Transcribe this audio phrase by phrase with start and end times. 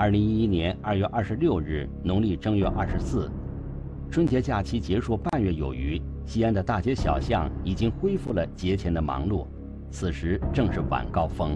[0.00, 3.30] 二零一一年二月二十六日，农历正月二十四，
[4.10, 9.46] 春节假期结束半月有余，西安的大街小巷已经恢复了节前的忙碌。
[9.90, 11.54] 此时正是晚高峰。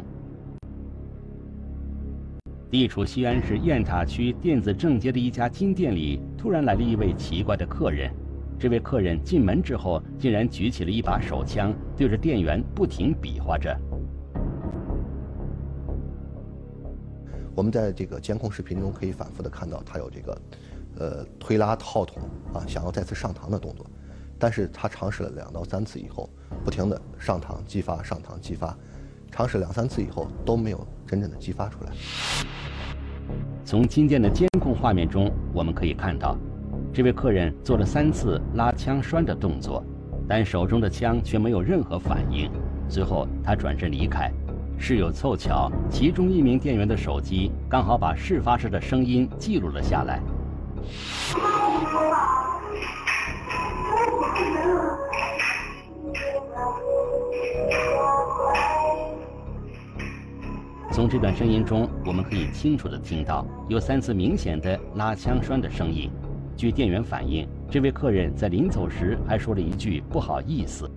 [2.71, 8.13] 地处西安市雁塔区电子正街的一家金店里，突然来了一位奇怪的客人。
[8.59, 13.75] 这位客人进门之后，竟然举起了一把手枪，对着店员不停比划着。
[17.55, 20.43] 我们在这个监控视频中可以反复的看到，他有这个，
[20.99, 22.23] 呃，推拉套筒
[22.53, 23.87] 啊，想要再次上膛的动作。
[24.39, 26.29] 但是他尝试了两到三次以后，
[26.65, 28.77] 不停的上膛激发，上膛激发，
[29.31, 31.93] 尝试两三次以后都没有真正的激发出来。
[33.65, 36.37] 从金店的监控画面中，我们可以看到，
[36.93, 39.83] 这位客人做了三次拉枪栓的动作，
[40.29, 42.51] 但手中的枪却没有任何反应。
[42.89, 44.31] 随后他转身离开。
[44.79, 50.21] 事有凑巧，其中一名店员的手机刚好把事发时的声音记录了下来。
[60.93, 66.11] 从这段声音中，我们可以清楚地听到有三次明显的拉枪栓的声音。
[66.57, 70.89] 据店员反映，这位客人在临走时还说了一句“不好意思”。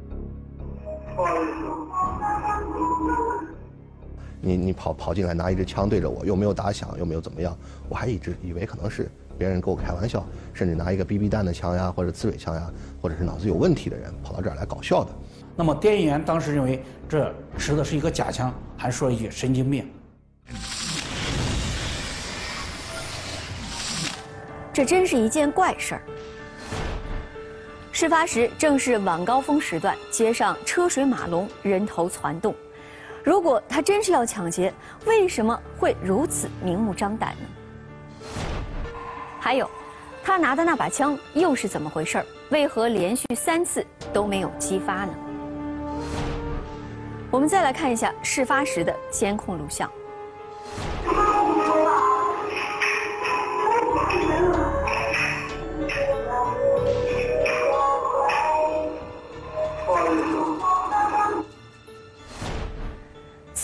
[4.39, 7.57] 你你跑跑进来拿一支枪对着我，又没有打响，又没有怎么样，
[7.89, 12.71] 我还一直以为可能是别人跟我开玩笑，甚至拿一个 BB 弹的枪呀，或者刺水枪呀，
[13.01, 15.11] 或者是脑子有问题的人跑到这儿来搞笑的。
[15.55, 19.89] 那么店员当时认为这持的是一个假枪，还说一句神经病。
[24.71, 26.01] 这真是一件怪事儿。
[27.91, 32.53] 事发时正是晚高峰时段，街上车水马龙，人头攒动。
[33.27, 34.73] 如果他真是要抢劫，
[35.05, 38.29] 为什么会如此明目张胆呢？
[39.37, 39.69] 还有，
[40.23, 42.25] 他拿的那把枪又是怎么回事？
[42.51, 45.13] 为何连续三次都没有激发呢？
[47.29, 49.91] 我们再来看一下事发时的监控录像。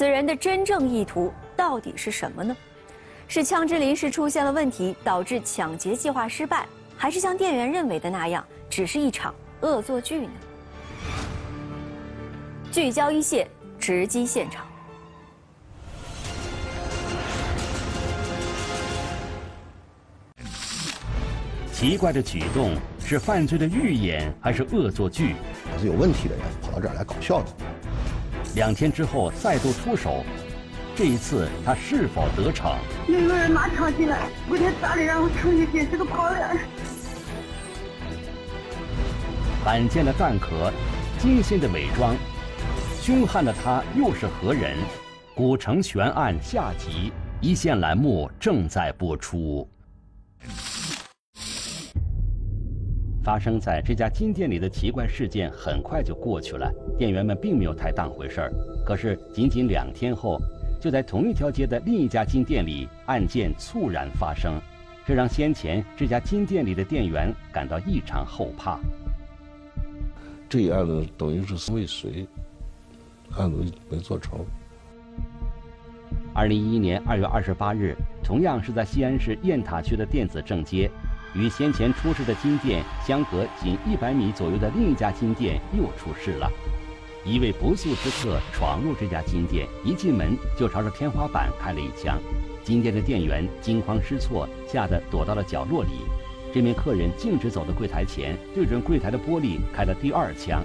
[0.04, 2.54] 此人的真正意图到底是什么呢？
[3.26, 10.32] 是枪支临时出现了问题，导致抢劫计划失败，还是像店员认为的那样，只是一场恶作剧呢？
[12.70, 13.48] 聚焦一线，
[13.80, 14.66] 直击现场。
[21.72, 25.36] 奇怪的举动是犯罪的预演，还是恶作剧？
[25.72, 27.48] 脑子有问题的人跑到这儿来搞笑的。
[28.56, 30.24] 两天之后再度出手，
[30.96, 32.78] 这一次他是否得逞？
[33.08, 36.56] 那个人拿枪进来，我在打的，然后冲进去，这个跑了。
[39.64, 40.72] 罕见的弹壳，
[41.18, 42.16] 精心的伪装。
[43.02, 44.78] 凶悍的他又是何人？
[45.34, 49.68] 古城悬案下集，一线栏目正在播出。
[53.24, 58.52] 发生在这家金店里的奇怪事件很快就过去了，店员们并没有太当回事儿。
[58.86, 60.38] 可是仅仅两天后，
[60.82, 64.60] 就在同一条街的另一家金店里，案件猝然发生，
[65.06, 68.78] 这让先前这家金店里的店员感到异常后怕。
[70.50, 72.28] 这一案子等于是未遂。
[73.38, 74.46] 案子没做成。
[76.36, 80.90] 二零一一年二月二十八日，同样是在西安市雁塔区的电子正街，
[81.34, 86.52] 与先前出事的金店相隔仅一百米左右的另一家金店又出事了。
[87.26, 92.20] 一位不速之客闯入这家金店，一进门就朝着天花板开了一枪，
[92.64, 95.90] 金店的店员惊慌失措，吓得躲到了角落里。
[96.54, 100.62] 这名客人径直走到柜台前，对准柜台的玻璃开了第二枪。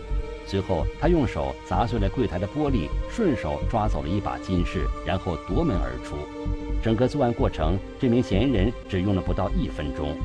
[0.47, 6.17] 随后，他用手砸碎了柜台的玻璃，顺手抓走了一把金饰，然后夺门而出。
[6.83, 10.17] 整个作案过程，这名嫌疑人只用了不到一分钟。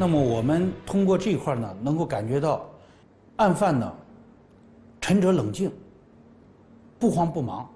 [0.00, 2.64] 那么，我们通过这一块呢，能够感觉到，
[3.34, 3.92] 案犯呢，
[5.00, 5.72] 沉着冷静，
[7.00, 7.68] 不慌不忙。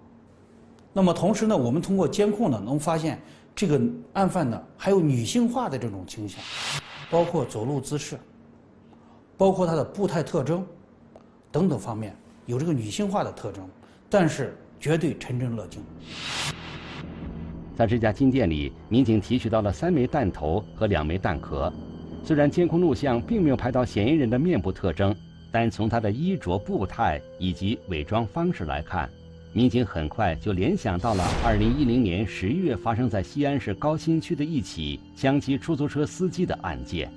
[0.92, 3.20] 那么，同时呢，我们通过监控呢，能发现
[3.56, 3.80] 这个
[4.12, 6.40] 案犯呢，还有女性化的这种倾向。
[7.10, 8.16] 包括走路姿势，
[9.36, 10.64] 包括他的步态特征，
[11.50, 12.16] 等等方面
[12.46, 13.68] 有这个女性化的特征，
[14.08, 15.82] 但是绝对沉着冷静。
[17.76, 21.70] 在这家金店里，民警提取到了三枚弹头和两枚弹壳。
[22.24, 25.14] 虽然监控录像并没有拍到嫌疑人的面部特征，
[25.50, 29.10] 但从他的衣着、步态以及伪装方式来看，
[29.52, 37.12] 民警很快就联想到了2010年11月发生在西安市高新区的一起枪击出租车司机的案件。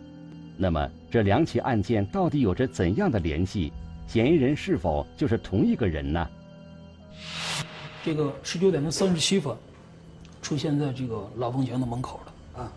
[0.57, 3.71] 那么，这两起案件到底有着怎样的联系？
[4.07, 6.27] 嫌疑人是否就是同一个人呢？
[8.03, 9.55] 这个十九点钟三十七分，
[10.41, 12.71] 出现在这个老凤祥的门口了啊，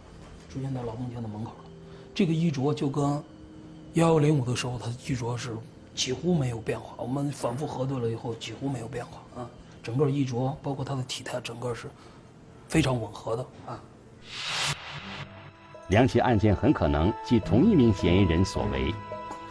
[0.50, 1.67] 出现在老凤祥的门口了。
[2.18, 3.04] 这个衣着就跟
[3.94, 5.56] 幺幺零五的时候他的衣着是。
[5.94, 9.50] 几乎没有变化，我们反复核对了以后，几乎没有变化啊。
[9.82, 11.88] 整个衣着，包括他的体态，整个是
[12.68, 13.80] 非常吻合的啊。
[15.88, 18.92] 两起案件很可能系同一名嫌疑人所为，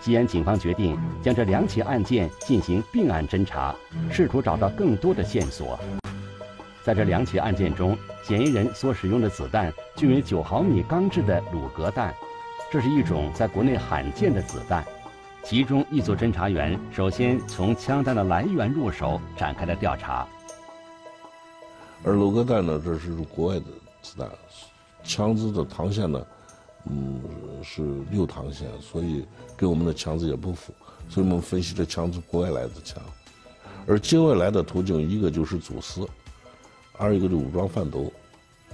[0.01, 3.75] 西安警方决定将这两起案件进行并案侦查，
[4.11, 5.79] 试图找到更多的线索。
[6.83, 12.15] 在这两起案件中，嫌疑人所使用的子弹均为九毫米钢制的鲁格弹，
[12.69, 14.85] 这是一种在国内罕见的子弹。
[15.43, 20.27] 其中一组侦查员首先从枪弹的来源入手，展开了调查。
[22.03, 23.65] 而鲁格弹呢，这是国外的
[24.01, 24.29] 子弹，
[25.03, 26.27] 枪支的膛线呢，
[26.89, 27.21] 嗯，
[27.63, 27.81] 是
[28.11, 29.25] 六膛线，所以
[29.55, 30.73] 跟我们的枪支也不符。
[31.09, 33.01] 所以我们分析这枪支国外来的枪，
[33.87, 36.05] 而境外来的途径，一个就是走私，
[36.97, 38.11] 二一个就武装贩毒，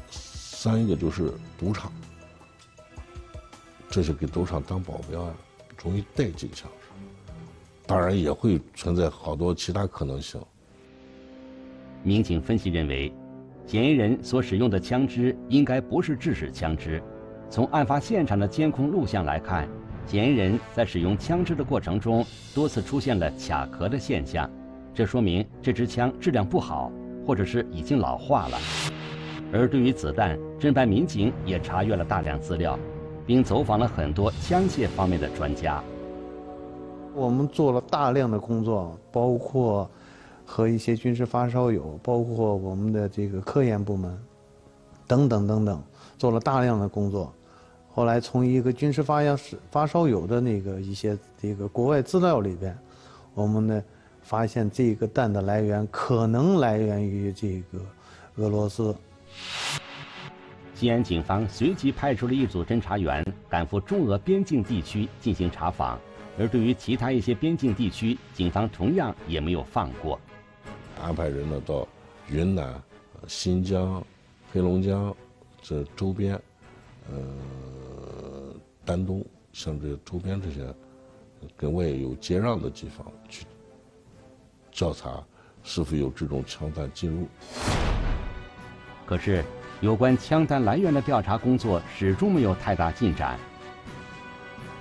[0.10, 1.94] 三一个就是赌场，
[3.94, 5.34] 这是给赌场当保镖啊。
[5.84, 7.36] 容易带进枪上，
[7.86, 10.42] 当然也会存在好多其他可能性。
[12.02, 13.14] 民警分析认为，
[13.68, 17.04] 嫌疑人所使用的枪支应该不是制式枪支。
[17.50, 19.68] 从案发现场的监控录像来看，
[20.08, 22.26] 嫌疑人在使用枪支的过程中
[22.56, 24.50] 多次出现了卡壳的现象，
[24.94, 26.90] 这说明这支枪质量不好，
[27.28, 28.58] 或者是已经老化了。
[29.52, 32.80] 而对于子弹，侦办民警也查阅了大量资料。
[33.26, 35.84] 并走访了很多枪械方面的专家。
[37.14, 39.90] 我们做了大量的工作，包括
[40.46, 44.18] 和一些军事发烧友，包括我们的这个科研部门，
[45.08, 45.82] 等等等等，
[46.18, 47.32] 做了大量的工作。
[47.94, 49.38] 后来从一个军事发烧
[49.70, 52.76] 发烧友的那个一些这个国外资料里边，
[53.36, 53.84] 我们呢
[54.24, 57.80] 发现这个弹的来源可能来源于这个
[58.38, 58.96] 俄罗斯。
[60.76, 66.00] 西安警方随即派出了一组侦查员赶赴中俄边境地区进行查访，
[66.38, 70.20] 而对于其他一些边境地区，警方同样也没有放过，
[71.02, 71.88] 安排人呢到
[72.28, 72.74] 云南、
[73.28, 74.04] 新疆、
[74.52, 75.16] 黑龙江
[75.62, 76.34] 这周边，
[77.10, 78.54] 呃，
[78.84, 79.24] 丹东
[79.54, 80.62] 像这周边这些
[81.56, 83.46] 跟外有接壤的地方去
[84.72, 85.24] 调查，
[85.64, 87.28] 是否有这种枪弹进入。
[89.06, 89.46] 可是。
[89.84, 93.38] 有关枪弹来源的调查工作始终没有太大进展。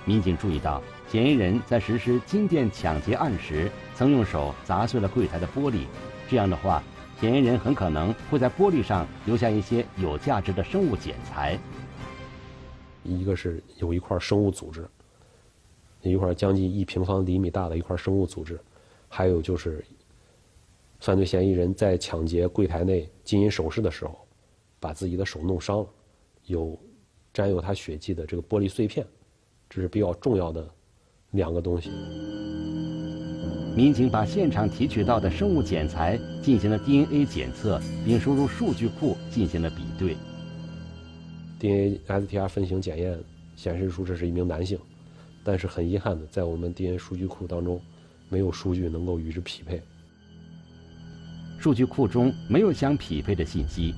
[0.05, 5.87] 民警注意到，嫌疑人在实施金店抢劫案时，曾用手砸碎了柜台的玻璃。
[6.29, 6.81] 这样的话，
[7.19, 11.59] 嫌疑人很可能会在玻璃上留下一些有价值的生物检材。
[13.03, 14.87] 一个是有一块生物组织，
[16.01, 18.57] 一块将近一平方厘米大的一块生物组织，
[19.09, 19.83] 还有就是，
[21.01, 24.22] 犯罪嫌疑人在抢劫柜台内金银首饰的时候。
[24.83, 25.87] 把自己的手弄伤了，
[26.47, 26.77] 有
[27.33, 29.07] 沾有他血迹的这个玻璃碎片，
[29.69, 30.69] 这是比较重要的
[31.31, 31.89] 两个东西。
[33.73, 40.17] 民警把现场提取到的生物检材进行了 DNA 检测，并输入数据库进行了比对。
[41.59, 43.17] DNA STR 分型检验
[43.55, 44.77] 显示出这是一名男性，
[45.45, 47.79] 但是很遗憾的，在我们 DNA 数据库当中，
[48.27, 49.81] 没有数据能够与之匹配。
[51.57, 53.95] 数据库中没有相匹配的信息。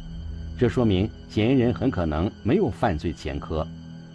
[0.57, 3.67] 这说明嫌疑人很可能没有犯罪前科，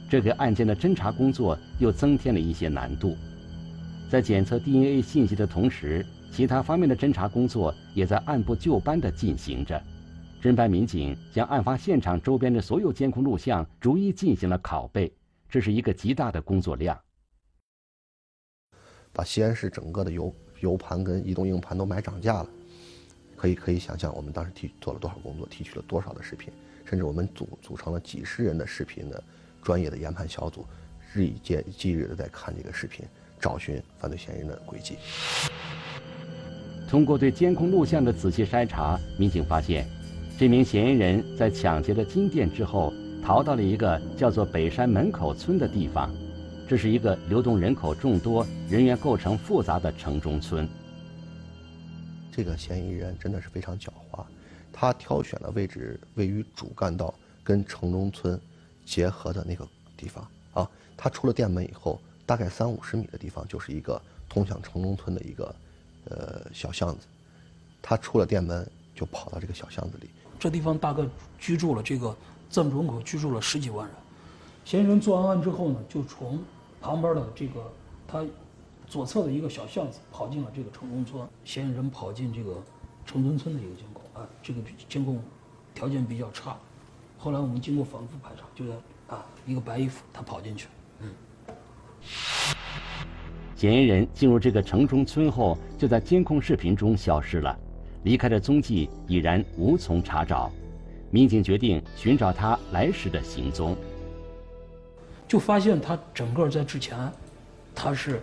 [0.09, 3.14] 这给案件的侦查工作又增添了一些难度。
[4.09, 9.80] 在检测 DNA 信息的同时，其他方面的侦查工作也在按部就班地进行着。
[10.40, 15.12] 侦办民警将案发现场周边的所有监控录像逐一进行了拷贝，
[15.47, 16.99] 这是一个极大的工作量。
[19.12, 22.49] 把西安市整个的 U U 盘跟移动硬盘都买涨价了。
[23.40, 26.52] 可以可以想象，我们当时提做了多少工作，提取了多少的视频，
[26.85, 29.25] 甚至我们组组成了几十人的视频的
[29.62, 30.66] 专业的研判小组，
[31.14, 33.02] 日以继继日的在看这个视频，
[33.40, 34.99] 找寻犯罪嫌疑人的轨迹。
[36.87, 39.88] 通过对监控录像的仔细筛查，民警发现，
[40.38, 42.92] 这名嫌疑人在抢劫了金店之后，
[43.25, 46.14] 逃到了一个叫做北山门口村的地方，
[46.68, 50.68] 这是一个流动人口众多、人员构成复杂的城中村。
[52.31, 54.25] 这个嫌疑人真的是非常狡猾，
[54.73, 58.41] 他挑选的位置位于主干道跟城中村
[58.85, 60.71] 结合的那个地方啊。
[60.97, 65.55] 他出了店门以后，大概三五十米的地方就是一个通向城中村的一个
[66.05, 67.07] 呃小巷子。
[67.83, 70.11] 他出了店门就跑到这个小巷子里。
[70.39, 71.03] 这地方大概
[71.39, 72.17] 居住了这个
[72.51, 73.97] 藏族人口居住了十几万人。
[74.65, 76.39] 嫌疑人作完案之后呢，就从
[76.81, 77.73] 旁边的这个
[78.07, 78.25] 他
[78.90, 81.25] 左侧的一个小巷子跑进了这个城中村。
[81.44, 82.61] 嫌疑人跑进这个
[83.06, 85.23] 城中村的一个监控啊，这个监控
[85.73, 86.56] 条件比较差。
[87.16, 88.75] 后来我们经过反复排查，就在
[89.06, 90.66] 啊一个白衣服，他跑进去。
[90.99, 91.09] 嗯。
[93.54, 97.56] 嫌疑人进入这个城中村后，就在监控视频中消失了，
[98.02, 100.50] 离开的踪迹已然无从查找。
[101.12, 103.76] 民警决定寻找他来时的行踪，
[105.28, 106.99] 就发现他整个在之前，
[107.73, 108.20] 他是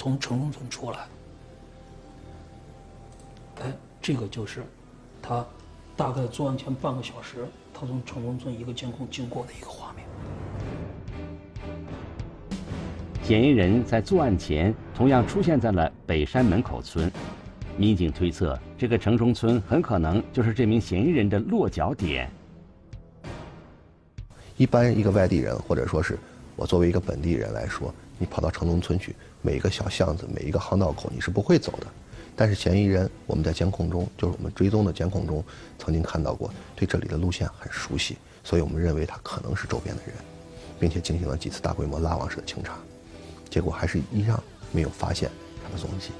[0.00, 0.98] 从城中村出来。
[3.60, 4.64] 哎，这个就是
[5.20, 5.44] 他
[5.94, 10.06] 大概作案前半个小时，他从城中村一个监控经过的一个画面。
[13.22, 17.12] 嫌疑人在作案前同样出现在了北山门口村，
[17.76, 22.26] 民警推测这个城中村很可能就是这名嫌疑人的落脚点。
[24.56, 26.18] 一般一个外地人或者说是
[26.60, 31.86] 我作为一个本地人来说，你跑到城中村去，每一个小巷子、每一个巷道口你是不会走的。
[32.36, 35.42] 但是嫌疑人我们在监控中，就是我们追踪的监控中
[35.78, 40.14] 曾经看到过，对这里的路线很熟悉，所以我们认为他可能是周边的人，
[40.78, 42.74] 并且进行了几次大规模拉网式的清查。
[43.48, 44.38] 结果还是一样
[44.70, 45.30] 没有发现
[45.64, 46.10] 他的踪迹。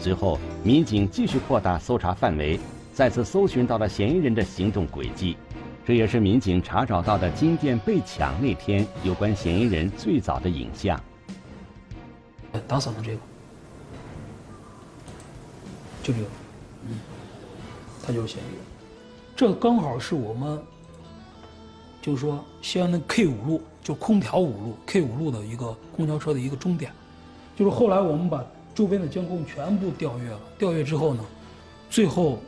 [0.00, 2.58] 随后，民警继续扩大搜查范围，
[2.94, 5.36] 再次搜寻到了嫌疑人的行动轨迹。
[5.88, 11.02] 这也是民警查找到的金店被抢那天有关嫌疑人最早的影像。
[12.66, 13.18] 打扫的这个，
[16.02, 16.26] 就这个，
[16.84, 16.98] 嗯，
[18.04, 18.62] 他就是嫌疑人。
[19.34, 20.62] 这刚好是我们，
[22.02, 23.62] 就是说西安的 K 五路。
[23.82, 26.92] 就空调五路 K 五路的一个公交车的一个终点，
[27.56, 31.24] 就是后来我们把周边的监控全部调阅了，调阅之后呢，
[31.88, 32.38] 最后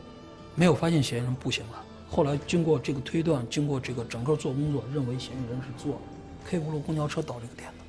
[0.53, 1.80] 没有发现嫌疑人步行了。
[2.13, 5.97] 后来经过这个推断，经过这个整个做工作，认为嫌疑人是坐
[6.45, 7.85] K 五路公交车到这个点的。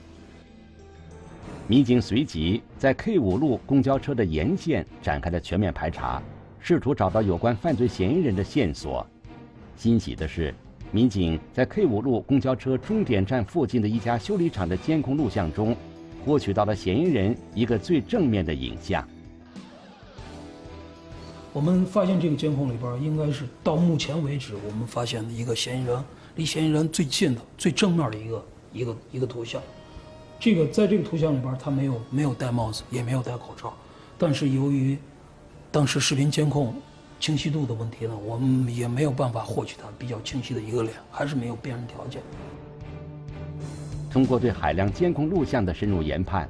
[1.67, 6.23] 民警随即在 K 五路公交车的沿线展开了全面排查，
[6.61, 9.05] 试图找到有关犯罪嫌疑人的线索。
[9.77, 10.55] 欣喜的是。
[10.93, 15.75] 民警在 K 五路公交车终点站附近的一家修理厂的监控录像中，
[16.25, 19.03] 获取到了嫌疑人一个最正面的影像。
[21.53, 26.05] 我们发现这个监控里边，应该是到目前为止我们发现的一个嫌疑人
[26.37, 29.61] 离嫌疑人最近的、最正面的一个一个一个图像。
[30.41, 33.73] 这个在这个图像里边，他没有没有戴帽子，也没有戴口罩，
[34.17, 34.97] 但是由于
[35.71, 36.75] 当时视频监控。
[37.21, 42.21] 清晰度的问题呢，我们也没有办法获取他比较清晰的一个脸，还是没有辨认条件。
[44.11, 46.49] 通过对海量监控录像的深入研判，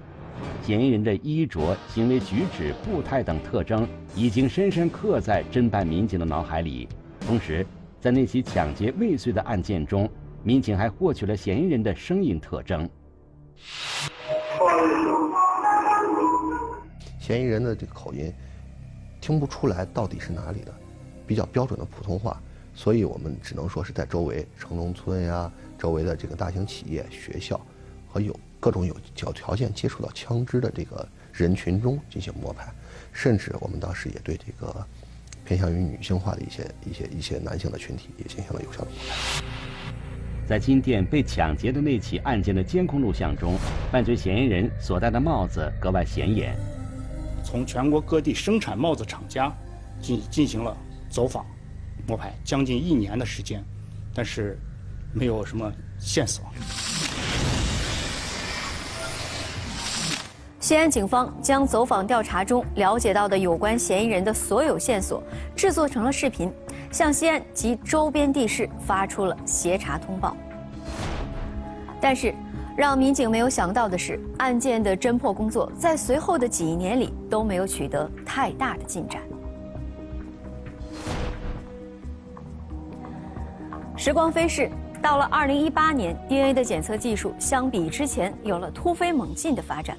[0.65, 6.89] 嫌疑人的衣着、行为举止、步态等特征已经深深刻在侦办民警的脑海里。
[7.21, 7.67] 同时，
[8.01, 10.09] 在那起抢劫未遂的案件中，
[10.43, 12.89] 民警还获取了嫌疑人的声音特征。
[17.19, 18.33] 嫌疑人的这个口音。
[19.21, 20.75] 听不出来到底是哪里的，
[21.29, 22.43] 比较标准的普通话，
[22.75, 27.61] 所以我们只能说是在周围城中村呀、周围的这个大型企业、学校
[28.13, 32.71] 和有各种有有条件接触到枪支的这个人群中进行摸排，
[33.11, 34.87] 甚至我们当时也对这个
[35.47, 39.45] 偏向于女性化的一些一些一些男性的群体也进行了有效的摸排。
[40.47, 43.57] 在金店被抢劫的那起案件的监控录像中，
[43.91, 46.55] 犯罪嫌疑人所戴的帽子格外显眼。
[47.43, 49.51] 从全国各地生产帽子厂家
[50.03, 50.77] 进进行了
[51.09, 51.47] 走访、
[52.07, 53.65] 摸排，将近一年的时间，
[54.13, 54.59] 但是
[55.15, 56.45] 没有什么线索。
[60.73, 65.23] 西安警方将走访调查中了解到的有关嫌疑人的所有线索
[65.55, 66.51] 制作成了视频，
[66.91, 70.35] 向西安及周边地市发出了协查通报。
[72.01, 72.35] 但是。
[72.75, 79.21] 让民警没有想到的是，案件的侦破工作在随后的几年里都没有取得太大的进展。
[83.95, 84.71] 时光飞逝，
[85.03, 89.95] 到了二零一八年，DNA 的检测技术相比之前有了突飞猛进的发展。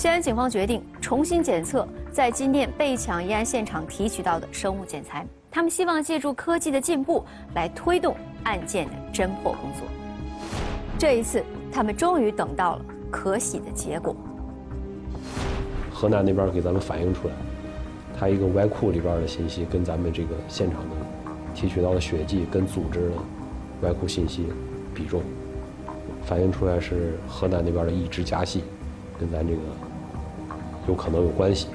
[0.00, 7.22] 西安警方决定重新检测在金店被抢一案现场提取到的生物检材，他们希望借助科技的进步
[7.54, 9.86] 来推动案件的侦破工作。
[10.98, 14.16] 这一次，他们终于等到了可喜的结果。
[15.92, 17.34] 河南那边给咱们反映出来，
[18.18, 20.96] 他一个外库里边的信息跟咱们这个现场的
[21.54, 23.16] 提取到的血迹跟组织的
[23.82, 24.46] 外库信息
[24.94, 25.20] 比重，
[26.24, 28.64] 反映出来是河南那边的一支加系
[29.18, 29.60] 跟咱这个
[30.86, 31.68] 有可能有关系。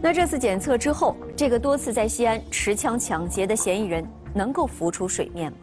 [0.00, 5.58] 那这次检测之后，这个多次在西安持枪抢劫的嫌疑人能够浮出水面吗？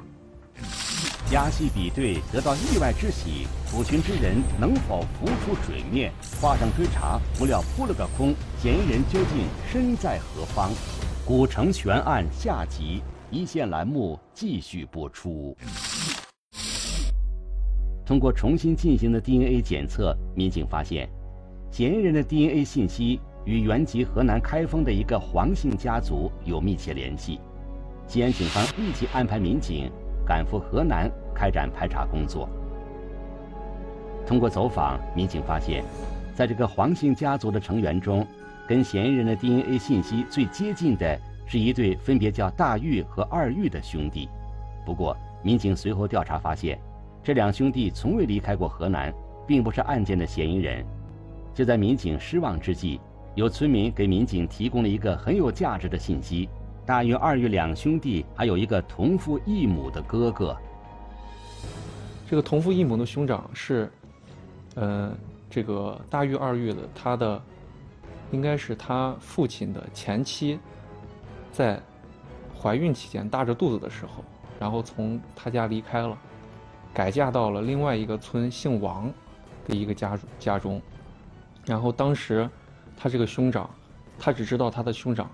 [1.31, 6.11] 押戏比对得到意外之喜，捕寻之人能否浮出水面？
[6.39, 10.69] 画上追查，不料扑了个空，嫌疑人究竟身在何方？
[11.25, 15.57] 古城悬案下集，一线栏目继续播出。
[18.05, 21.09] 通过重新进行的 DNA 检测，民警发现，
[21.71, 27.39] 嫌疑人的 DNA 信息与原籍河南开封的一个黄姓家族有密切联系。
[28.07, 29.91] 西安警方立即安排民警。
[30.27, 32.49] 赶赴河南开展排查工作。
[34.25, 35.83] 通过走访，民警发现，
[36.33, 38.25] 在这个黄姓家族的成员中，
[38.67, 44.27] 跟嫌疑人的 DNA 信息最接近的是一对分别叫大玉和二玉的兄弟。
[44.83, 46.79] 不过，民警随后调查发现，
[47.25, 49.11] 这两兄弟从未离开过河南，
[49.47, 50.85] 并不是案件的嫌疑人。
[51.55, 53.01] 就在民警失望之际，
[53.33, 56.47] 有村民给民警提供了一个很有价值的信息。
[56.85, 60.55] 大约二玉两兄弟还有一个同父异母的哥哥。
[62.29, 63.91] 这个同父异母的兄长是，
[64.75, 65.11] 呃，
[65.49, 67.41] 这个大玉二玉的他的，
[68.29, 70.59] 应该是他父亲的前妻，
[71.51, 71.81] 在
[72.55, 74.23] 怀孕期间大着肚子的时候，
[74.59, 76.15] 然后从他家离开了，
[76.95, 79.11] 改嫁到了另外一个村姓王
[79.67, 80.81] 的一个家家中，
[81.65, 82.49] 然后当时
[82.95, 83.69] 他这个兄长，
[84.17, 85.29] 他只知道他的兄长。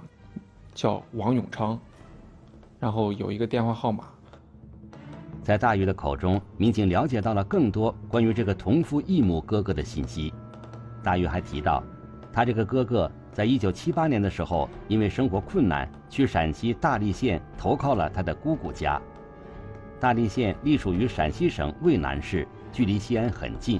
[0.73, 1.77] 叫王永昌，
[2.79, 4.05] 然后有一个电话号码。
[5.43, 10.33] 在大玉的口中，民警了解到了更多关于这个同父异母哥哥的信息。
[11.03, 11.83] 大玉还提到，
[12.31, 18.99] 他这个哥哥在一九七八年的时候，因为生活困难，去陕西大荔县投靠了他的姑姑家。
[20.01, 23.79] 大荔县隶属于陕西省渭南市，距离西安很近。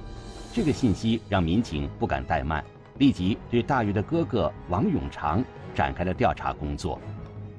[0.53, 2.63] 这个信息让民警不敢怠慢，
[2.99, 5.43] 立即对大禹的哥哥王永长。
[5.73, 6.99] 展开了调查工作。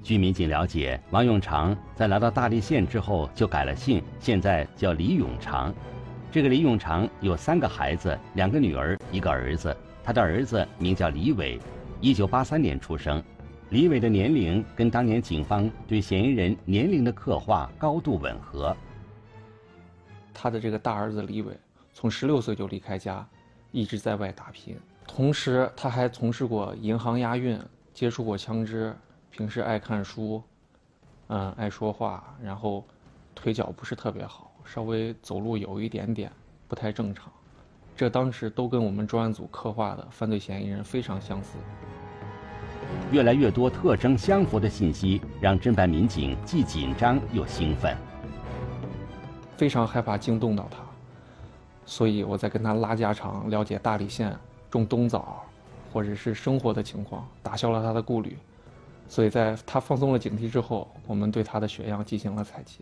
[0.02, 5.74] 据民警了解，王永长在来到大荔县之后就改了姓，现在叫李永长。
[6.30, 9.74] 这个李永长有三个孩子，两个女儿，一个儿子。
[10.04, 11.58] 他的儿子名叫李伟，
[12.02, 13.20] 一九八三年出生。
[13.72, 18.76] 李伟的年龄跟当年警方对嫌疑人年龄的刻画高度吻合。
[20.34, 21.56] 他的这个大儿子李伟
[21.94, 23.26] 从十六岁就离开家，
[23.70, 24.76] 一直在外打拼，
[25.08, 27.58] 同时他还从事过银行押运。
[27.94, 28.94] 接触过枪支，
[29.30, 30.42] 平时爱看书，
[31.28, 32.84] 嗯，爱说话，然后
[33.34, 36.30] 腿脚不是特别好，稍微走路有一点点
[36.68, 37.32] 不太正常，
[37.96, 41.56] 这当时都跟我们专案组刻画的犯罪嫌疑人非常相似。
[43.10, 47.96] 越来越多特征相符的信息，让侦办民警既紧张又兴奋，
[49.56, 50.78] 非常害怕惊动到他，
[51.86, 54.34] 所以我在跟他拉家常，了解大理县
[54.70, 55.42] 种冬枣。
[55.92, 58.34] 或者是生活的情况，打消了他的顾虑，
[59.08, 62.78] 所以在他放松了警惕之后，我们对他的血样进行了采集。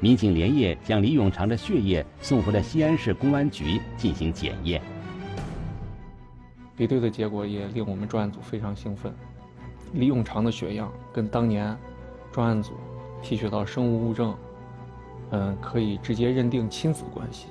[0.00, 4.82] 民警连夜将李永长的血液送回了西安市公安局进行检验。
[6.80, 9.12] 比对的结果也令我们专案组非常兴奋，
[9.92, 11.76] 李永长的血样跟当年
[12.32, 12.72] 专案组
[13.20, 14.34] 提取到生物物证，
[15.32, 17.48] 嗯，可以直接认定亲子关系。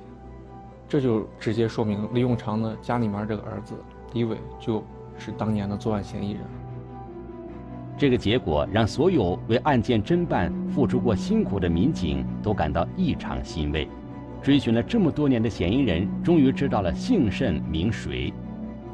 [0.87, 3.75] 这就直接说明李永长的家里面这个儿子
[4.13, 4.83] 李伟就
[5.15, 6.41] 是当年的作案嫌疑人。
[7.99, 13.87] 这个结果让所有为案件侦办付出过辛苦的民警都感到异常欣慰。
[14.41, 18.33] 追寻了这么多年的嫌疑人终于知道了姓甚名谁。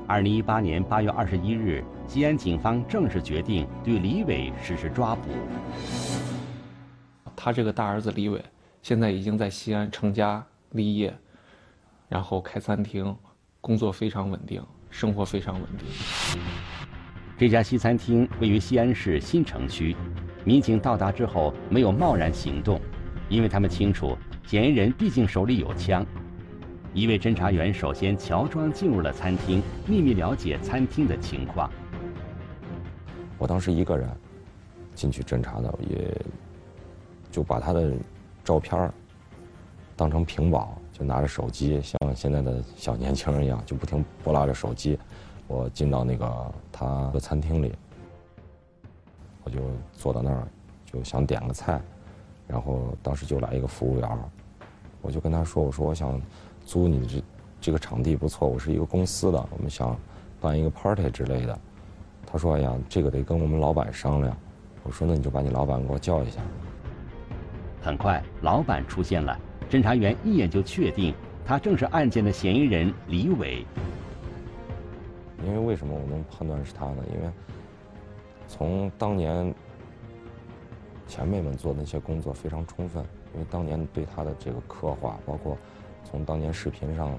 [0.07, 5.31] 二零一八年八月二十一日，西安警方正式决定对李伟实施抓捕。
[7.35, 8.39] 他这个大儿子李伟
[8.83, 11.13] 现在已经在西安成家立业。
[12.07, 13.15] 然后开餐厅，
[13.59, 16.39] 工作非常稳定，生活非常稳定。
[17.35, 19.95] 这家西餐厅位于西安市新城区，
[20.43, 22.79] 民警到达之后没有贸然行动，
[23.27, 24.15] 因为他们清楚
[24.45, 26.05] 嫌疑人毕竟手里有枪。
[26.95, 31.69] 一位侦查员首先乔装进入了餐厅，秘密了解餐厅的情况。
[33.38, 34.10] 我当时一个人
[34.93, 36.10] 进去侦查的，也
[37.29, 37.91] 就把他的
[38.45, 38.89] 照片
[39.97, 40.73] 当成屏保。
[40.93, 44.97] 就拿着手机，像现在的小年轻人一样，就不停拨拉着手机。
[45.47, 47.73] 我进到那个他的餐厅里，
[49.43, 49.60] 我就
[49.91, 50.47] 坐到那儿，
[50.86, 51.81] 就想点个菜。
[52.47, 54.10] 然后当时就来一个服务员，
[55.01, 56.17] 我就跟他说：“我说我想
[56.65, 57.23] 租你的这
[57.62, 59.95] 这个场地不错，我是一个公司的，我们想
[60.41, 61.58] 办一个 party 之类的。”
[62.25, 64.36] 他说：“哎呀，这个得跟我们老板商量。”
[64.84, 66.41] 我说：“那你就把你老板给我叫一下。”
[67.82, 69.39] 很快，老板出现了。
[69.69, 71.13] 侦查员一眼就确定，
[71.45, 73.65] 他正是案件的嫌疑人李伟。
[75.45, 77.04] 因为为什么我能判断是他呢？
[77.13, 77.30] 因为
[78.47, 79.54] 从当年
[81.08, 85.56] 前辈们做的那些工作非常充分，因为当年对他的这个刻画，包括
[86.05, 87.11] 从当年视频上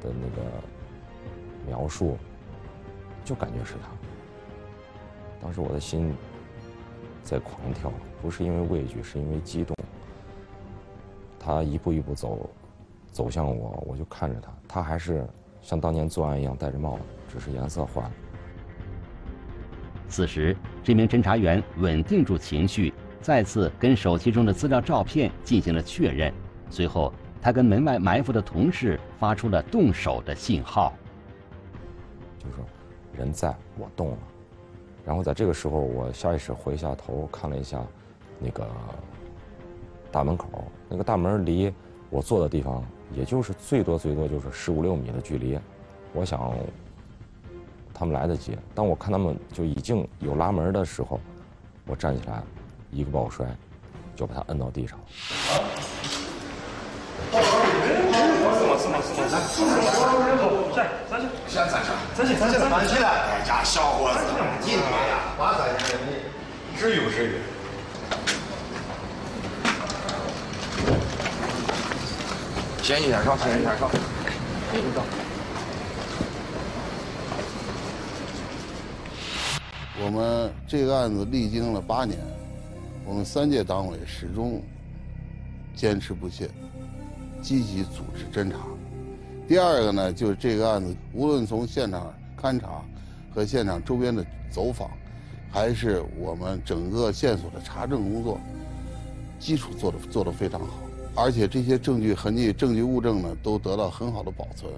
[0.00, 0.42] 的那个
[1.66, 2.16] 描述，
[3.24, 3.90] 就感觉是他。
[5.42, 6.14] 当时我的心
[7.22, 7.92] 在狂跳，
[8.22, 9.76] 不是因为畏惧，是因为激动。
[11.38, 12.48] 他一步一步走，
[13.10, 15.26] 走向我，我就看着他，他还是
[15.60, 18.12] 像当年作案一样戴着帽子，只是颜色换了。
[20.08, 26.32] 此时，这名侦查员稳定住情绪，再次跟手机中的资料照片进行了确认。
[26.70, 27.12] 随后，
[27.42, 30.92] 他跟门外埋伏的同事发出了动手的信号。
[32.38, 32.64] 就是说
[33.12, 34.18] ：“人在我动了。”
[35.04, 37.84] 然后在这个时候，我下意识回一下头看了一下
[38.38, 38.66] 那个
[40.10, 41.70] 大门口，那个大门离
[42.08, 45.58] 我坐的地方，也就是最多最多就是十五六米的距离。
[46.14, 46.54] 我想。
[47.94, 48.56] 他们来得及。
[48.74, 51.20] 当我看他们就已经有拉门的时候，
[51.86, 52.42] 我站起来，
[52.90, 53.46] 一个抱摔，
[54.16, 54.98] 就把他摁到地上。
[60.74, 63.08] 站，起，先站起，站起，来！
[63.08, 64.18] 哎呀，小伙子，
[64.60, 65.72] 今天呀，马三爷
[66.06, 67.32] 你至于不至于？
[72.82, 73.88] 先一点上，先一点上，
[74.72, 75.04] 先一上。
[80.04, 82.18] 我们这个案子历经了八年，
[83.04, 84.60] 我们三届党委始终
[85.82, 86.48] 坚持不懈，
[87.42, 88.56] 积极组织侦查。
[89.48, 92.84] 第二个呢，就是这个案子，无论从现场勘查
[93.34, 94.88] 和现场周边的走访，
[95.50, 98.40] 还是我们整个线索的查证工作，
[99.40, 100.68] 基础做的做得非常好，
[101.16, 104.72] 而且这些证据痕迹、证据物证呢，都得到很好的保存。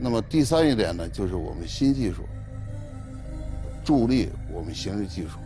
[0.00, 2.24] 那么第三一点呢，就是我们新技术。
[3.84, 5.38] 助力我们刑事技术。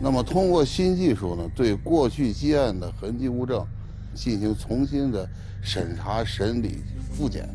[0.00, 3.66] 那么，通过新技术呢，对过去积案的痕迹物证
[4.14, 5.28] 进行重新的
[5.60, 7.48] 审查、审理、复检，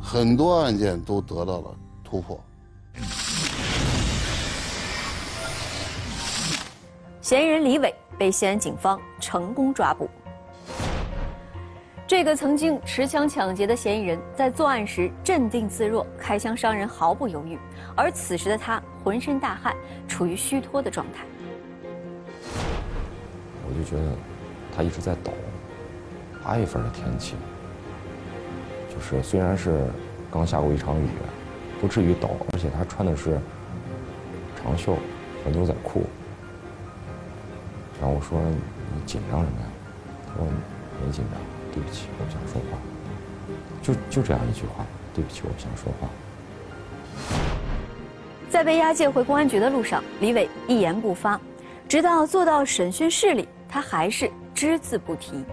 [0.00, 2.40] 很多案件都得到了突破。
[7.20, 10.08] 嫌疑人李伟被西安警方成功抓捕。
[12.10, 17.56] 这个曾经持枪抢劫的嫌疑人，在作案时镇定自若，开枪伤人毫不犹豫。
[17.94, 19.76] 而此时的他浑身大汗，
[20.08, 21.24] 处于虚脱的状态。
[23.64, 24.12] 我就觉得
[24.76, 25.32] 他一直在抖。
[26.42, 27.36] 八月份的天气，
[28.92, 29.86] 就是虽然是
[30.32, 31.06] 刚下过一场雨，
[31.80, 33.38] 不至于抖，而且他穿的是
[34.60, 34.96] 长袖
[35.44, 36.02] 和牛仔裤。
[38.00, 38.36] 然后我说
[38.96, 39.66] ：“你紧张什么呀？”
[40.26, 40.44] 他说
[41.06, 41.40] ：“没紧张。”
[41.72, 42.78] 对不起，我不想说话。
[43.82, 46.08] 就就这样一句话，对不起，我不想说话。
[48.50, 51.40] 在被押解回公安局的路上，李伟一言不发，
[51.88, 55.44] 直到坐到审讯室里，他还是只字不提。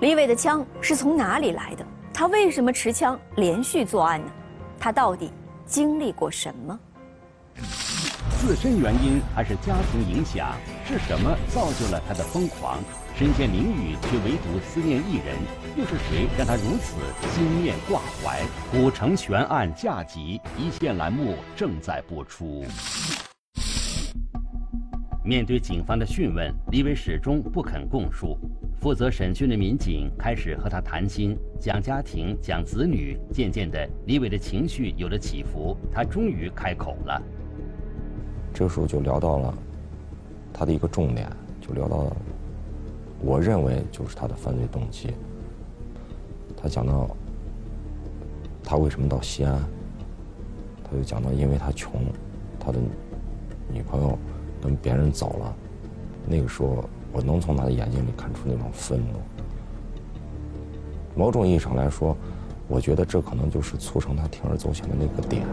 [0.00, 1.84] 李伟的枪是从哪里来的？
[2.12, 4.30] 他为什么持枪连续作案呢？
[4.78, 5.32] 他到底
[5.64, 6.78] 经历过什么？
[8.38, 10.54] 自身原因还是家庭影响？
[10.86, 12.78] 是什么造就了他的疯狂？
[13.18, 15.34] 身陷囹圄却唯独思念一人，
[15.74, 16.96] 又是谁让他如此
[17.30, 18.42] 心念挂怀？
[18.70, 22.62] 古城悬案下集，一线栏目正在播出。
[25.24, 28.36] 面对警方的讯问，李伟始终不肯供述。
[28.78, 33.18] 负责审讯的民警开始和他谈心，讲家庭，讲子女。
[33.32, 37.22] 渐渐的，李伟的情绪有了起伏，他终于开口了。
[38.52, 39.54] 这时候就聊到了
[40.52, 41.26] 他的一个重点，
[41.62, 42.16] 就聊到了。
[43.20, 45.10] 我认为就是他的犯罪动机。
[46.56, 47.08] 他讲到
[48.62, 49.60] 他为什么到西安，
[50.84, 51.92] 他就讲到因为他穷，
[52.58, 52.78] 他的
[53.72, 54.18] 女朋友
[54.62, 55.56] 跟别人走了。
[56.26, 59.20] 那个时候，我能从他的眼睛里看出那种愤怒。
[61.14, 62.16] 某种意义上来说，
[62.68, 65.46] 我觉得这可能就是促成他铤而走险的那个点。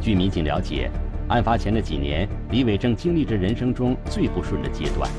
[0.00, 0.90] 据民警了解，
[1.28, 5.10] 案发前的几年，李伟正经历着人生中最不顺的阶段。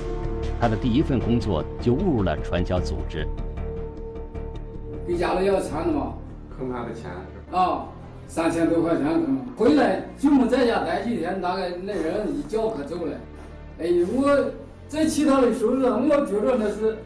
[0.60, 3.28] 他的第一份工作就误入了传销组织。
[5.08, 6.14] 给家里要钱的嘛，
[6.58, 7.12] 坑他的钱
[7.52, 7.86] 啊，
[8.28, 9.40] 三千多块钱坑。
[9.56, 13.14] 回来就没在家待几天，大概那人一脚可走了。
[13.80, 14.52] 哎，我
[14.88, 16.98] 在其他的收入上，我觉着那是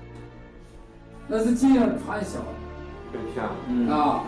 [1.28, 2.40] 那是进行传销，
[3.12, 4.24] 被骗了啊，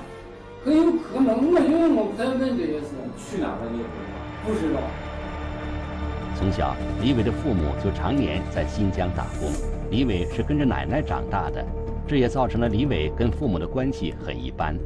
[0.63, 1.36] 很有可能。
[1.36, 2.88] 我因为我不太问这些事。
[3.15, 3.83] 去哪了你也
[4.43, 4.79] 不知道。
[6.35, 9.51] 从小，李伟的父母就常年在新疆打工。
[9.89, 11.65] 李伟是跟着奶奶长大的。
[12.05, 14.77] 这也造成了李伟跟父母的关系很一般。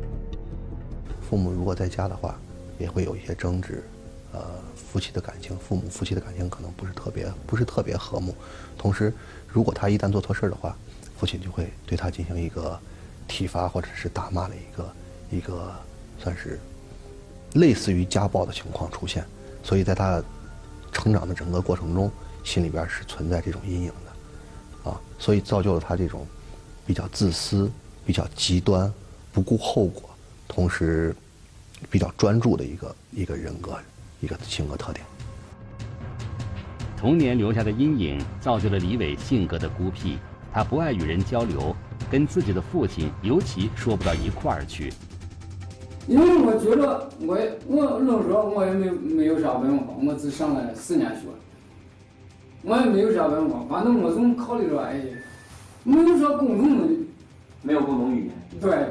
[1.27, 2.39] 父母如果在家的话，
[2.77, 3.83] 也会有一些争执，
[4.31, 4.41] 呃，
[4.75, 8.35] 夫妻的感情，父母夫妻的感情可能不是特别不是特别和睦。
[8.77, 9.11] 同时，
[9.47, 10.77] 如果他一旦做错事儿的话，
[11.17, 12.79] 父亲就会对他进行一个
[13.27, 14.95] 体罚或者是打骂的一个
[15.31, 15.73] 一个
[16.19, 16.59] 算是
[17.53, 19.25] 类似于家暴的情况出现。
[19.63, 20.21] 所以在他
[20.91, 22.11] 成长的整个过程中，
[22.43, 26.25] 心里边是存在这种阴影的，啊，所以造就了他这种
[26.85, 27.71] 比较自私、
[28.05, 28.91] 比较极端、
[29.31, 30.09] 不顾后果，
[30.47, 31.15] 同时
[31.89, 33.77] 比较专注的一个一个人格、
[34.21, 35.05] 一个性格特点。
[36.95, 40.17] 童年留下的阴影造就了李伟性格的孤僻，
[40.51, 41.75] 他不爱与人交流，
[42.09, 44.91] 跟自己的父亲尤其说不到一块儿去。
[46.07, 51.27] 因为我觉得我我那时候我也没没有啥文化，我只上了四年学，
[52.61, 55.01] 我也没有啥文化，反正我总考虑着，哎，
[55.83, 56.93] 没有啥共同的，
[57.61, 58.35] 没有共同语言。
[58.61, 58.87] 对。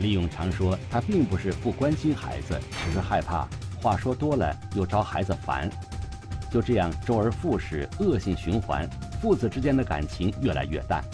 [0.00, 3.46] 李勇常说，他并不是不关心孩子，只是害怕
[3.82, 5.68] 话说多了又招孩子烦。
[6.50, 8.88] 就这样周而复始，恶性循环，
[9.20, 11.04] 父子之间的感情越来越淡。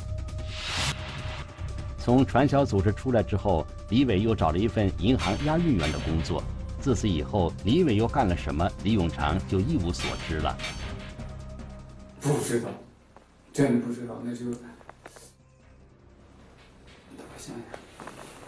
[1.99, 6.42] 从传销组织出来之后，李伟又找了一份银行押运员的工作。
[6.81, 10.57] 自此以后，李伟又干了什么，李永长就一无所知了。
[12.20, 12.68] 不知道，
[13.53, 14.47] 真不知道，那就……
[14.47, 14.53] 我
[17.38, 17.57] 想想，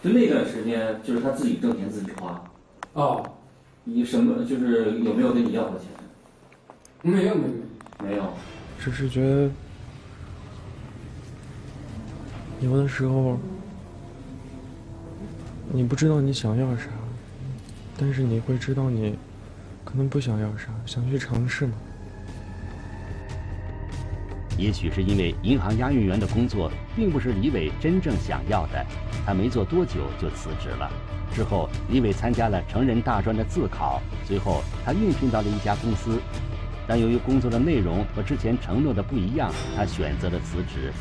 [0.03, 2.43] 就那段时间，就是他自己挣钱自己花。
[2.93, 3.33] 哦。
[3.89, 4.43] 你什么？
[4.43, 5.87] 就是有没有跟你要过钱？
[7.01, 7.53] 没有，没有，
[8.03, 8.33] 没有。
[8.77, 9.49] 只是觉得。
[12.59, 13.39] 有的时候，
[15.69, 16.85] 你不知道你想要啥，
[17.97, 19.15] 但是你会知道你
[19.83, 21.73] 可能不想要啥，想去尝试嘛。
[24.57, 28.85] 也许是因为银行押运员的工作并不是李伟真正想要的，
[29.25, 30.89] 他没做多久就辞职了。
[31.33, 36.19] 之后，李伟参加了成人大专的自考，随后他应聘到了一家公司，
[36.87, 40.93] 但由于工作的内容和之前承诺的不一样，他选择了辞职。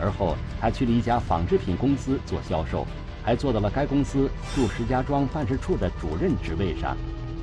[0.00, 2.86] 而后，他去了一家纺织品公司做销售，
[3.22, 6.96] 还做到了该公司驻石家庄办事处的主任职位上。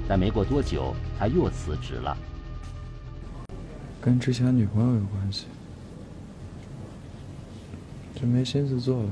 [0.08, 2.18] 但没过多久，他又辞职了。
[4.02, 5.46] 跟之前女朋友有关系，
[8.16, 9.10] 就没心思做了。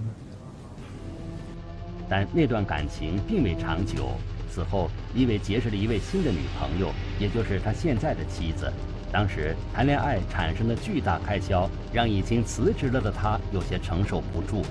[2.09, 4.11] 但那段感情并未长久。
[4.49, 8.71] 此后，李伟结识了一位新的女朋友，也就是他现在的妻子。
[9.11, 14.63] 当时谈恋爱产生的巨大开销，让已经辞职了的他有些承受不住。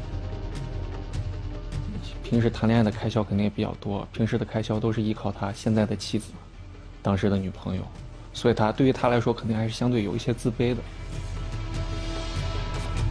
[2.29, 6.33] 平时谈恋爱的开销肯定也比较多，平时的开销都是依靠他现在的妻子，
[7.01, 7.83] 当时的女朋友，
[8.33, 10.83] 所以他对于他来说肯定还是相对有一些自卑的。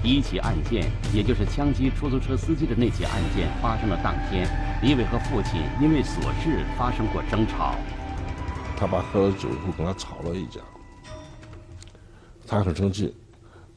[0.03, 4.45] 第一起案件，也就是枪击出租车司机的那起案件发生的当天，
[4.81, 7.73] 李伟和父亲因为琐事发生过争吵。
[8.75, 10.59] 他爸喝了酒以后跟他吵了一架。
[12.45, 13.15] 他很生气，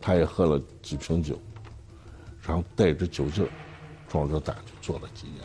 [0.01, 1.39] 他也喝了几瓶酒，
[2.43, 3.49] 然后带着酒劲儿，
[4.09, 5.45] 壮着胆子做了几年。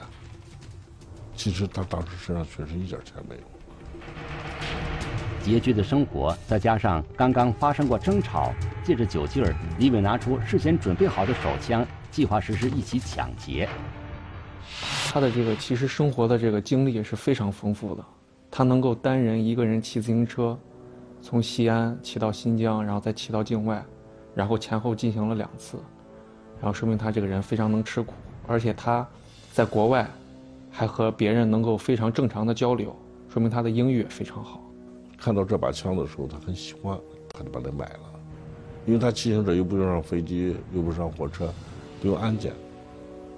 [1.35, 3.41] 其实他当时身上确实一点钱没有。
[5.43, 13.67] 拮据的生活，再加上刚刚发生过争吵，借着酒劲儿，李伟拿出事先准备好的手枪，计划实施一起抢劫。
[15.09, 18.05] 他的这个其实生活的这个经历也是非常丰富的，
[18.49, 20.57] 他能够单人一个人骑自行车。
[21.21, 23.83] 从西安骑到新疆，然后再骑到境外，
[24.35, 25.77] 然后前后进行了两次，
[26.59, 28.13] 然后说明他这个人非常能吃苦，
[28.47, 29.07] 而且他
[29.51, 30.07] 在国外
[30.71, 32.95] 还和别人能够非常正常的交流，
[33.29, 34.61] 说明他的英语也非常好。
[35.17, 36.99] 看到这把枪的时候，他很喜欢，
[37.33, 37.99] 他就把它买了，
[38.85, 41.51] 因为他骑行者又不用上飞机，又不上火车，
[42.01, 42.51] 不用安检，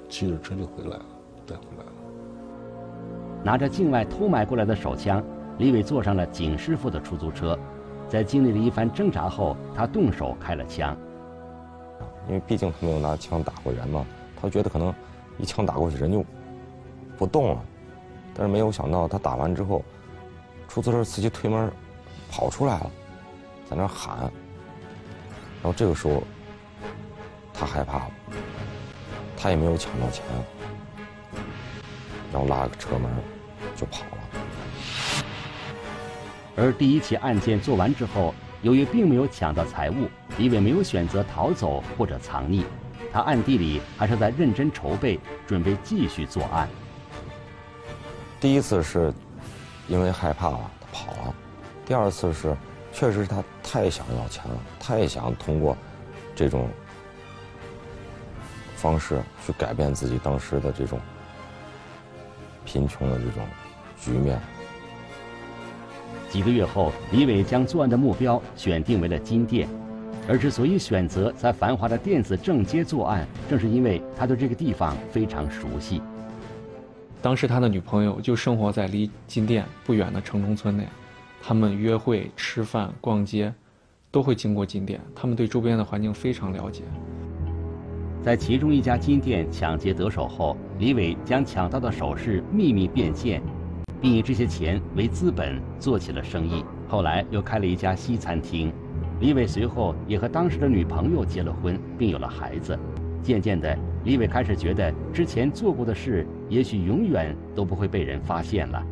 [0.09, 1.05] 骑着车就回来了，
[1.45, 1.91] 带回来了。
[3.43, 5.23] 拿着境外偷买过来的手枪，
[5.59, 7.57] 李伟坐上了景师傅的出租车。
[8.07, 10.97] 在经历了一番挣扎后，他动手开了枪。
[12.27, 14.03] 因为毕竟他没有拿枪打过人嘛，
[14.45, 14.93] 他觉得可能
[15.39, 16.23] 一枪打过去人就
[17.17, 17.65] 不动了。
[18.36, 19.84] 但是没有想到，他打完之后，
[20.67, 21.71] 出租车司机推门
[22.29, 22.91] 跑出来了，
[23.67, 24.19] 在那喊。
[24.19, 26.21] 然后这个时候，
[27.51, 28.12] 他害怕了，
[29.36, 30.23] 他也没有抢到钱，
[32.31, 33.10] 然后拉个车门
[33.75, 34.17] 就跑了。
[36.55, 42.63] 而第一起案件做完之后，由于并没有抢到财物，李伟没有选择逃走或者藏匿，
[43.15, 46.67] 他暗地里还是在认真筹备，准备继续作案。
[48.41, 49.13] 第一次是
[49.88, 51.34] 因为害怕了，他跑了；
[51.86, 52.54] 第二次是
[52.91, 55.78] 确实他太想要钱了，太想通过
[56.36, 56.67] 这种
[58.75, 60.99] 方式去改变自己当时的这种
[62.65, 63.47] 贫穷的这种
[63.97, 64.38] 局面。
[66.30, 69.69] 几个月后，李伟将作案的目标选定为了金店，
[70.27, 76.01] 而之所以选择在繁华的电子正街作案，正是因为他对这个地方非常熟悉。
[77.21, 80.88] 当时他的女朋友就生活在离金店不远的城中村内，
[81.41, 83.53] 他们约会、吃饭、逛街，
[84.09, 86.81] 都会经过金店，他们对周边的环境非常了解。
[88.23, 93.41] 在其中一家金店抢劫得手后，李伟将抢到的首饰秘密变现，
[94.01, 96.65] 并以这些钱为资本做起了生意。
[96.88, 98.73] 后来又开了一家西餐厅。
[99.19, 102.78] 李伟随后也和当时的女朋友结了婚，并有了孩子。
[103.23, 108.86] 渐渐的，李伟开始觉得之前做过的事，也许永远都不会被人发现了。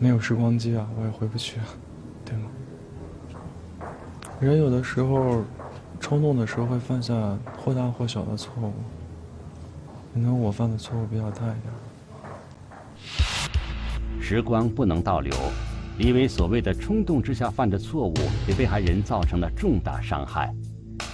[0.00, 1.66] 没有时光机啊，我也回不去啊，
[2.24, 2.50] 对吗？
[4.40, 5.44] 人有的时候
[6.00, 7.14] 冲动的时候会犯下
[7.56, 8.72] 或大或小的错误，
[10.12, 11.72] 可能我犯的错误比较大一点。
[14.20, 15.32] 时光不能倒流，
[15.96, 20.52] 李伟所谓的冲动之下犯的错误，给被害人造成了重大伤害。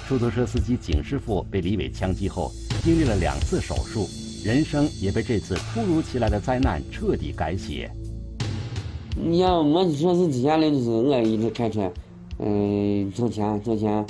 [0.09, 2.51] 出租车司机景师傅被李伟枪击后，
[2.83, 4.09] 经历了两次手术，
[4.43, 7.91] 人生也被这次突如其来的灾难彻底改写。
[9.23, 11.93] 你像我说是之前的，就是我一直开车，
[12.39, 14.07] 嗯，挣钱挣钱，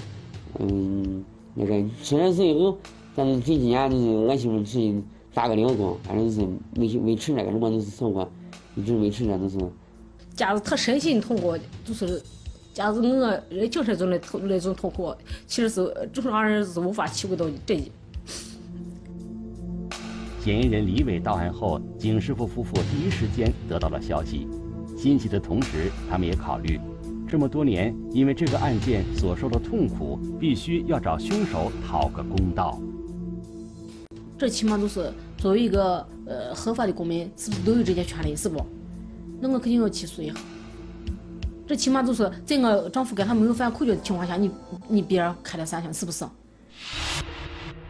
[0.61, 2.79] 嗯，那个出了事以后，
[3.17, 5.03] 但是这几年就是我媳妇出去
[5.35, 8.31] 打个零工，反正就是维维持那个什么就是生活。
[8.77, 9.59] 一直维持着都是。
[10.41, 12.19] 假如他身心痛苦，就是，
[12.73, 15.15] 假如我精神中的痛那种痛苦，
[15.47, 17.77] 其实是正常人是无法体会到这。
[20.43, 24.49] 嫌疑人李伟到案后，景师傅夫妇第一时间得到了消息，
[24.97, 26.81] 欣喜的同时，他们也考虑，
[27.29, 32.81] 这么多年因为这个案件所受的痛苦，必须要找凶手讨个公道。
[34.39, 38.35] 这起码都是作为一个呃合法的公民，是不是都有这些权利？
[38.35, 38.65] 是不？
[39.41, 40.35] 那我肯定要起诉一下。
[41.67, 44.51] 这起码就是在我丈夫跟他没有犯口角的情况下，你
[44.89, 46.25] 你别人开了三枪，是不是？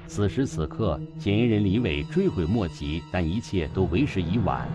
[0.06, 4.68] 此时此刻，嫌疑人李伟追悔莫及，但一切都为时已晚。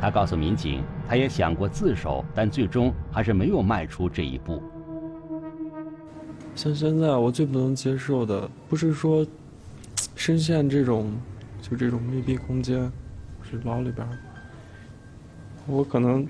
[0.00, 4.62] 他告诉民警，他也想过自首，但最终还是没有迈出这一步。
[6.54, 9.26] 像现在，我最不能接受的，不是说。
[10.16, 11.10] 深陷这种，
[11.62, 12.92] 就这种密闭空间，
[13.42, 14.06] 是牢里边
[15.66, 16.26] 我可能，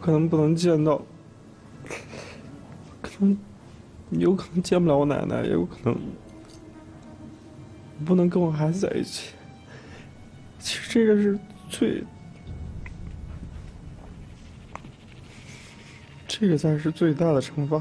[0.00, 1.00] 可能不能见到，
[3.00, 3.38] 可能
[4.10, 5.96] 有可能见不了我奶奶，也有可能
[8.04, 9.34] 不能跟我孩子在一起。
[10.58, 12.02] 其实这个是最，
[16.26, 17.80] 这个才是最大的惩罚。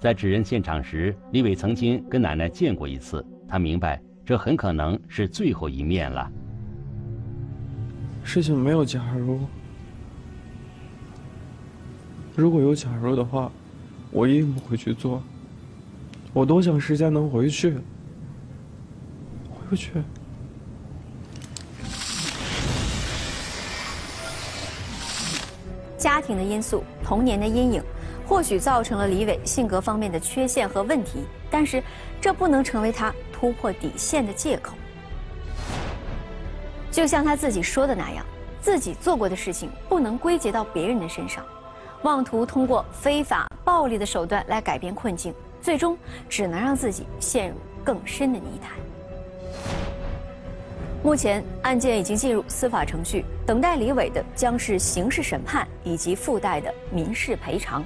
[0.00, 3.24] 在指认现场时，李伟曾经跟奶奶见过一次。
[3.48, 6.30] 他明白，这很可能是最后一面了。
[8.22, 9.40] 事情没有假如，
[12.36, 13.50] 如果有假如的话，
[14.12, 15.20] 我一定不会去做。
[16.32, 17.70] 我多想时间能回去，
[19.50, 19.90] 回不去。
[25.96, 27.82] 家庭的因素，童年的阴影。
[28.28, 31.82] 或许造成了李伟性格方面的缺陷和问题，但是
[32.20, 34.74] 这不能成为他突破底线的借口。
[36.90, 38.24] 就像他自己说的那样，
[38.60, 41.42] 自己做过的事情不能归结到别人的身上，
[42.02, 45.96] 妄图通过非法暴力的手段来改变困境，最终
[46.28, 48.72] 只能让自己陷入更深的泥潭。
[51.02, 57.82] 目前案件已经进入司法程序，等待李伟的将是刑事审判以及附带的民事赔偿。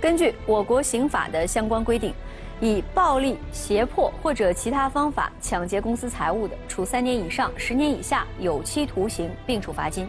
[0.00, 2.14] 根据我国刑法的相关规定，
[2.60, 10.06] 以暴力、胁迫或者其他方法抢劫公私财物的，处三年以上十年以下有期徒刑，并处罚金；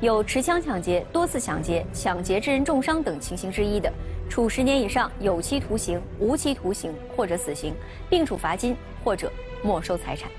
[0.00, 3.92] 有持枪抢劫、多次抢劫、抢劫致人重伤等情形之一的，
[4.30, 7.74] 处十年以上有期徒刑、无期徒刑或者死刑，
[8.08, 8.74] 并处罚金
[9.04, 9.30] 或者
[9.62, 10.30] 没收财产。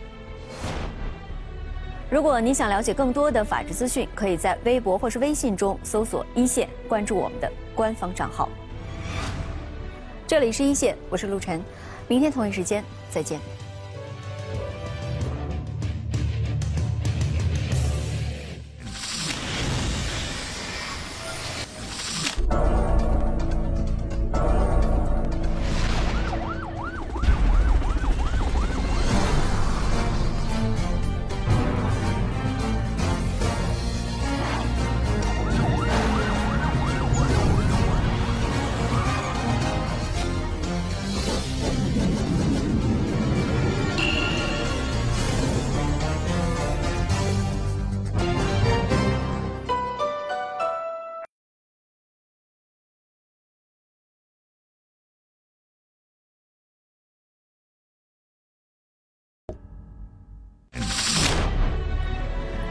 [2.09, 8.49] 如果您想了解更多的法治资讯，可以在微博或是微信中搜索“一线”，关注我们的官方账号。
[10.27, 11.63] 这里是一线，我是陆晨，
[12.09, 13.39] 明天同一时间再见。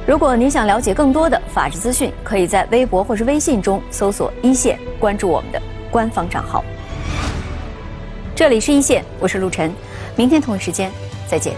[0.07, 6.64] 如果您想了解更多的法治资讯，可以在微博或是微信中搜索“一线”，关注我们的官方账号。
[8.32, 9.74] 这里是一线，我是陆晨，
[10.14, 10.92] 明天同一时间
[11.26, 11.54] 再见。